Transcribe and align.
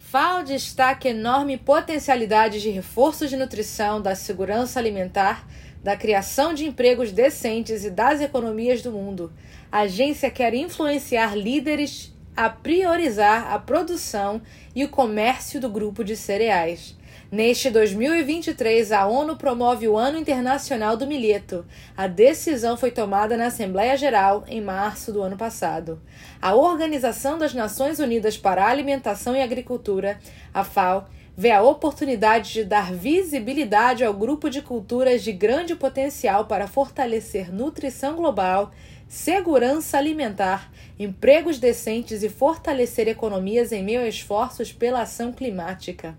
FAO 0.00 0.42
destaca 0.42 1.08
enorme 1.08 1.56
potencialidade 1.56 2.60
de 2.60 2.70
reforço 2.70 3.28
de 3.28 3.36
nutrição, 3.36 4.00
da 4.00 4.16
segurança 4.16 4.80
alimentar, 4.80 5.46
da 5.84 5.94
criação 5.94 6.52
de 6.52 6.66
empregos 6.66 7.12
decentes 7.12 7.84
e 7.84 7.90
das 7.90 8.20
economias 8.20 8.82
do 8.82 8.90
mundo. 8.90 9.32
A 9.70 9.80
agência 9.80 10.28
quer 10.28 10.52
influenciar 10.54 11.36
líderes 11.36 12.12
a 12.34 12.48
priorizar 12.48 13.52
a 13.52 13.58
produção 13.58 14.42
e 14.74 14.82
o 14.84 14.88
comércio 14.88 15.60
do 15.60 15.68
grupo 15.68 16.02
de 16.02 16.16
cereais. 16.16 16.96
Neste 17.30 17.70
2023, 17.70 18.90
a 18.90 19.06
ONU 19.06 19.36
promove 19.36 19.86
o 19.86 19.96
Ano 19.96 20.18
Internacional 20.18 20.96
do 20.96 21.06
Milheto. 21.06 21.64
A 21.96 22.08
decisão 22.08 22.76
foi 22.76 22.90
tomada 22.90 23.36
na 23.36 23.46
Assembleia 23.46 23.96
Geral 23.96 24.42
em 24.48 24.60
março 24.60 25.12
do 25.12 25.22
ano 25.22 25.36
passado. 25.36 26.00
A 26.42 26.56
Organização 26.56 27.38
das 27.38 27.54
Nações 27.54 28.00
Unidas 28.00 28.36
para 28.36 28.64
a 28.64 28.68
Alimentação 28.68 29.36
e 29.36 29.42
Agricultura, 29.42 30.18
a 30.52 30.64
FAO, 30.64 31.06
vê 31.36 31.50
a 31.50 31.62
oportunidade 31.62 32.52
de 32.52 32.64
dar 32.64 32.92
visibilidade 32.92 34.04
ao 34.04 34.12
grupo 34.12 34.50
de 34.50 34.60
culturas 34.60 35.22
de 35.22 35.32
grande 35.32 35.74
potencial 35.74 36.46
para 36.46 36.66
fortalecer 36.66 37.52
nutrição 37.52 38.16
global, 38.16 38.72
segurança 39.08 39.98
alimentar, 39.98 40.70
empregos 40.98 41.58
decentes 41.58 42.22
e 42.22 42.28
fortalecer 42.28 43.08
economias 43.08 43.72
em 43.72 43.82
meio 43.82 44.02
a 44.02 44.08
esforços 44.08 44.72
pela 44.72 45.02
ação 45.02 45.32
climática. 45.32 46.16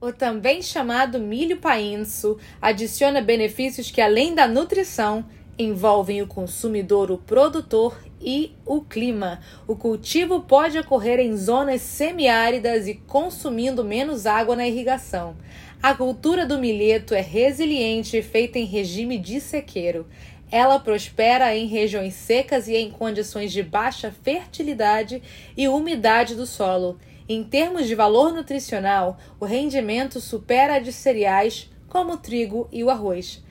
O 0.00 0.12
também 0.12 0.60
chamado 0.60 1.20
milho 1.20 1.58
painço 1.58 2.38
adiciona 2.60 3.20
benefícios 3.20 3.90
que, 3.90 4.00
além 4.00 4.34
da 4.34 4.48
nutrição, 4.48 5.24
envolvem 5.56 6.22
o 6.22 6.26
consumidor, 6.26 7.10
o 7.10 7.18
produtor 7.18 7.96
e 8.22 8.54
o 8.64 8.80
clima. 8.80 9.40
O 9.66 9.76
cultivo 9.76 10.40
pode 10.40 10.78
ocorrer 10.78 11.18
em 11.18 11.36
zonas 11.36 11.82
semiáridas 11.82 12.86
e 12.86 12.94
consumindo 12.94 13.84
menos 13.84 14.26
água 14.26 14.54
na 14.54 14.66
irrigação. 14.66 15.36
A 15.82 15.94
cultura 15.94 16.46
do 16.46 16.58
milheto 16.58 17.12
é 17.12 17.20
resiliente 17.20 18.16
e 18.16 18.22
feita 18.22 18.58
em 18.58 18.64
regime 18.64 19.18
de 19.18 19.40
sequeiro. 19.40 20.06
Ela 20.50 20.78
prospera 20.78 21.56
em 21.56 21.66
regiões 21.66 22.14
secas 22.14 22.68
e 22.68 22.76
em 22.76 22.90
condições 22.90 23.50
de 23.50 23.62
baixa 23.62 24.12
fertilidade 24.22 25.22
e 25.56 25.66
umidade 25.66 26.34
do 26.34 26.46
solo. 26.46 26.98
Em 27.28 27.42
termos 27.42 27.86
de 27.86 27.94
valor 27.94 28.32
nutricional, 28.32 29.18
o 29.40 29.44
rendimento 29.44 30.20
supera 30.20 30.74
a 30.74 30.78
de 30.78 30.92
cereais 30.92 31.70
como 31.88 32.12
o 32.12 32.16
trigo 32.16 32.68
e 32.70 32.84
o 32.84 32.90
arroz. 32.90 33.42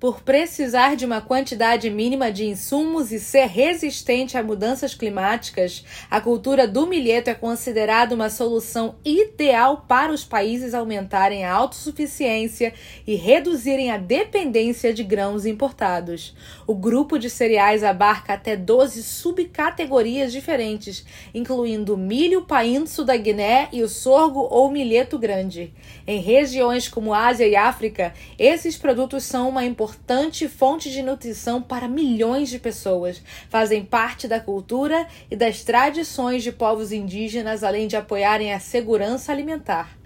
Por 0.00 0.20
precisar 0.20 0.94
de 0.94 1.04
uma 1.04 1.20
quantidade 1.20 1.90
mínima 1.90 2.30
de 2.30 2.44
insumos 2.44 3.10
e 3.10 3.18
ser 3.18 3.46
resistente 3.46 4.38
a 4.38 4.42
mudanças 4.44 4.94
climáticas, 4.94 5.84
a 6.08 6.20
cultura 6.20 6.68
do 6.68 6.86
milheto 6.86 7.30
é 7.30 7.34
considerada 7.34 8.14
uma 8.14 8.30
solução 8.30 8.94
ideal 9.04 9.84
para 9.88 10.12
os 10.12 10.24
países 10.24 10.72
aumentarem 10.72 11.44
a 11.44 11.52
autossuficiência 11.52 12.72
e 13.04 13.16
reduzirem 13.16 13.90
a 13.90 13.98
dependência 13.98 14.94
de 14.94 15.02
grãos 15.02 15.44
importados. 15.44 16.32
O 16.64 16.76
grupo 16.76 17.18
de 17.18 17.28
cereais 17.28 17.82
abarca 17.82 18.34
até 18.34 18.56
12 18.56 19.02
subcategorias 19.02 20.30
diferentes, 20.30 21.04
incluindo 21.34 21.94
o 21.94 21.98
milho 21.98 22.42
painço 22.42 23.04
da 23.04 23.16
Guiné 23.16 23.68
e 23.72 23.82
o 23.82 23.88
sorgo 23.88 24.46
ou 24.48 24.70
milheto 24.70 25.18
grande. 25.18 25.74
Em 26.06 26.20
regiões 26.20 26.86
como 26.86 27.12
Ásia 27.12 27.48
e 27.48 27.56
África, 27.56 28.14
esses 28.38 28.78
produtos 28.78 29.24
são 29.24 29.48
uma 29.48 29.64
importante 29.64 29.87
importante 29.88 30.46
fonte 30.48 30.90
de 30.90 31.02
nutrição 31.02 31.62
para 31.62 31.88
milhões 31.88 32.50
de 32.50 32.58
pessoas. 32.58 33.22
Fazem 33.48 33.82
parte 33.82 34.28
da 34.28 34.38
cultura 34.38 35.06
e 35.30 35.36
das 35.36 35.64
tradições 35.64 36.42
de 36.42 36.52
povos 36.52 36.92
indígenas, 36.92 37.64
além 37.64 37.88
de 37.88 37.96
apoiarem 37.96 38.52
a 38.52 38.60
segurança 38.60 39.32
alimentar. 39.32 39.96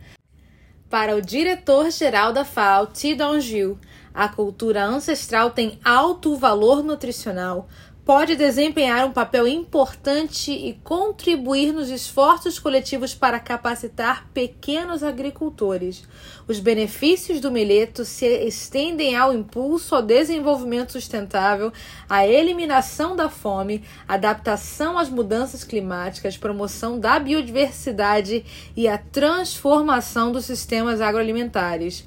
Para 0.89 1.17
o 1.17 1.21
diretor-geral 1.21 2.33
da 2.33 2.45
FAO, 2.45 2.87
Tidon 2.87 3.41
Gil, 3.41 3.77
a 4.15 4.29
cultura 4.29 4.85
ancestral 4.85 5.51
tem 5.51 5.81
alto 5.85 6.37
valor 6.37 6.85
nutricional, 6.85 7.67
pode 8.05 8.35
desempenhar 8.35 9.07
um 9.07 9.13
papel 9.13 9.47
importante 9.47 10.51
e 10.51 10.75
contribuir 10.83 11.73
nos 11.73 11.89
esforços 11.89 12.59
coletivos 12.59 13.15
para 13.15 13.39
capacitar 13.39 14.29
pequenos 14.35 15.05
agricultores. 15.05 16.03
Os 16.49 16.59
benefícios 16.59 17.41
do 17.41 17.51
milheto 17.51 18.05
se 18.05 18.27
estendem 18.27 19.15
ao 19.15 19.33
impulso 19.33 19.95
ao 19.95 20.03
desenvolvimento 20.03 20.93
sustentável, 20.93 21.73
à 22.09 22.27
eliminação 22.27 23.15
da 23.15 23.29
fome, 23.29 23.85
adaptação 24.09 24.99
às 24.99 25.09
mudanças 25.09 25.63
climáticas, 25.63 26.37
promoção 26.37 26.99
da 26.99 27.21
biodiversidade 27.21 28.45
e 28.77 28.89
a 28.89 28.99
transformação 28.99 30.33
dos 30.33 30.45
sistemas 30.45 31.01
agroalimentares. 31.01 32.05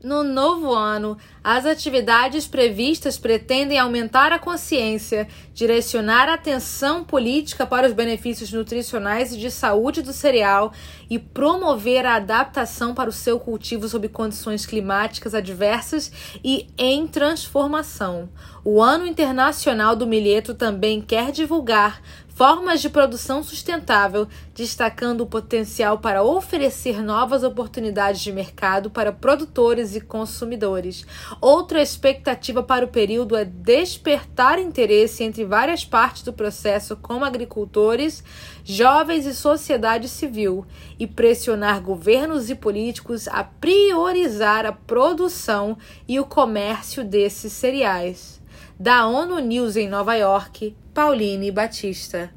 No 0.00 0.22
novo 0.22 0.72
ano, 0.72 1.18
as 1.42 1.66
atividades 1.66 2.46
previstas 2.46 3.18
pretendem 3.18 3.80
aumentar 3.80 4.32
a 4.32 4.38
consciência, 4.38 5.26
direcionar 5.52 6.28
a 6.28 6.34
atenção 6.34 7.02
política 7.02 7.66
para 7.66 7.84
os 7.84 7.92
benefícios 7.92 8.52
nutricionais 8.52 9.32
e 9.32 9.38
de 9.38 9.50
saúde 9.50 10.00
do 10.00 10.12
cereal 10.12 10.72
e 11.10 11.18
promover 11.18 12.06
a 12.06 12.14
adaptação 12.14 12.94
para 12.94 13.10
o 13.10 13.12
seu 13.12 13.40
cultivo 13.40 13.88
sob 13.88 14.08
condições 14.08 14.64
climáticas 14.64 15.34
adversas 15.34 16.12
e 16.44 16.68
em 16.78 17.04
transformação. 17.08 18.28
O 18.64 18.80
Ano 18.80 19.04
Internacional 19.04 19.96
do 19.96 20.06
Milheto 20.06 20.54
também 20.54 21.00
quer 21.00 21.32
divulgar 21.32 22.00
formas 22.38 22.80
de 22.80 22.88
produção 22.88 23.42
sustentável, 23.42 24.28
destacando 24.54 25.22
o 25.22 25.26
potencial 25.26 25.98
para 25.98 26.22
oferecer 26.22 27.02
novas 27.02 27.42
oportunidades 27.42 28.20
de 28.20 28.30
mercado 28.30 28.90
para 28.90 29.10
produtores 29.10 29.96
e 29.96 30.00
consumidores. 30.00 31.04
Outra 31.40 31.82
expectativa 31.82 32.62
para 32.62 32.84
o 32.84 32.88
período 32.88 33.34
é 33.34 33.44
despertar 33.44 34.60
interesse 34.60 35.24
entre 35.24 35.44
várias 35.44 35.84
partes 35.84 36.22
do 36.22 36.32
processo, 36.32 36.96
como 36.96 37.24
agricultores, 37.24 38.22
jovens 38.62 39.26
e 39.26 39.34
sociedade 39.34 40.08
civil, 40.08 40.64
e 40.96 41.08
pressionar 41.08 41.80
governos 41.80 42.50
e 42.50 42.54
políticos 42.54 43.26
a 43.26 43.42
priorizar 43.42 44.64
a 44.64 44.70
produção 44.70 45.76
e 46.06 46.20
o 46.20 46.24
comércio 46.24 47.02
desses 47.02 47.52
cereais. 47.52 48.38
Da 48.80 49.08
ONU 49.08 49.40
News 49.40 49.74
em 49.74 49.88
Nova 49.88 50.14
York, 50.14 50.72
Pauline 50.94 51.50
Batista. 51.50 52.30